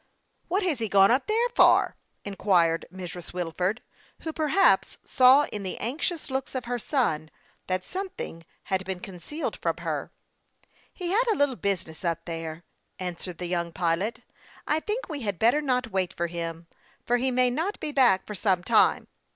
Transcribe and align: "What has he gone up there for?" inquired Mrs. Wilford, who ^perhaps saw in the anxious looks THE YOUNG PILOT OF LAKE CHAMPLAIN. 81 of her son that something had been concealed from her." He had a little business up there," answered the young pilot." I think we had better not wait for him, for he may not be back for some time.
"What 0.47 0.63
has 0.63 0.79
he 0.79 0.89
gone 0.89 1.11
up 1.11 1.27
there 1.27 1.47
for?" 1.55 1.95
inquired 2.25 2.87
Mrs. 2.91 3.33
Wilford, 3.33 3.83
who 4.21 4.33
^perhaps 4.33 4.97
saw 5.05 5.43
in 5.51 5.61
the 5.61 5.77
anxious 5.77 6.31
looks 6.31 6.53
THE 6.53 6.57
YOUNG 6.57 6.63
PILOT 6.63 6.81
OF 6.81 6.81
LAKE 6.91 7.01
CHAMPLAIN. 7.03 7.29
81 7.29 7.29
of 7.29 7.29
her 7.29 7.29
son 7.29 7.65
that 7.67 7.85
something 7.85 8.45
had 8.63 8.83
been 8.83 8.99
concealed 8.99 9.57
from 9.57 9.77
her." 9.77 10.11
He 10.91 11.09
had 11.11 11.27
a 11.31 11.35
little 11.37 11.55
business 11.55 12.03
up 12.03 12.25
there," 12.25 12.63
answered 12.97 13.37
the 13.37 13.45
young 13.45 13.71
pilot." 13.71 14.23
I 14.67 14.79
think 14.79 15.07
we 15.07 15.19
had 15.21 15.37
better 15.37 15.61
not 15.61 15.91
wait 15.91 16.15
for 16.15 16.25
him, 16.25 16.65
for 17.05 17.17
he 17.17 17.29
may 17.29 17.51
not 17.51 17.79
be 17.79 17.91
back 17.91 18.25
for 18.25 18.33
some 18.33 18.63
time. 18.63 19.07